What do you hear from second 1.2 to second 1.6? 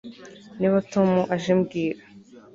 aje